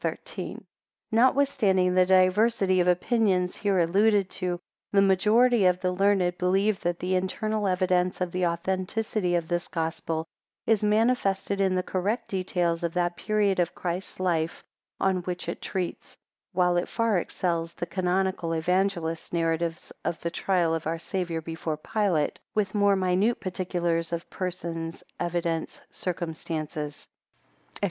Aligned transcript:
]Notwithstanding 1.11 1.93
the 1.93 2.07
diversity 2.07 2.79
of 2.79 2.87
opinions 2.87 3.57
here 3.57 3.77
alluded 3.77 4.31
to, 4.31 4.59
the 4.91 4.99
majority 4.99 5.67
of 5.67 5.79
the 5.79 5.91
learned 5.91 6.39
believe 6.39 6.79
that 6.79 6.97
the 6.97 7.13
internal 7.13 7.67
evidence 7.67 8.19
of 8.19 8.31
the 8.31 8.47
authenticity 8.47 9.35
of 9.35 9.47
this 9.47 9.67
Gospel 9.67 10.25
is 10.65 10.81
manifested 10.81 11.61
in 11.61 11.75
the 11.75 11.83
correct 11.83 12.29
details 12.29 12.81
of 12.81 12.95
that 12.95 13.15
period 13.15 13.59
of 13.59 13.75
Christ's 13.75 14.19
life 14.19 14.63
on 14.99 15.17
which 15.17 15.47
it 15.47 15.61
treats, 15.61 16.17
while 16.51 16.77
it 16.77 16.89
far 16.89 17.19
excels 17.19 17.75
the 17.75 17.85
canonical 17.85 18.53
Evangelists 18.53 19.31
narrative 19.31 19.77
of 20.03 20.19
the 20.21 20.31
trial 20.31 20.73
of 20.73 20.87
our 20.87 20.97
Saviour 20.97 21.41
before 21.41 21.77
Pilate, 21.77 22.39
with 22.55 22.73
more 22.73 22.95
minute 22.95 23.39
particulars 23.39 24.11
of 24.11 24.27
persons, 24.31 25.03
evidence, 25.19 25.79
circumstance, 25.91 26.73
&c. 26.73 27.07